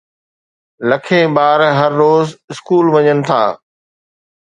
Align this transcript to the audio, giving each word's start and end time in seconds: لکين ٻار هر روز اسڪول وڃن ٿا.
لکين 0.89 1.27
ٻار 1.35 1.59
هر 1.79 1.91
روز 2.01 2.25
اسڪول 2.51 2.85
وڃن 2.93 3.17
ٿا. 3.27 3.41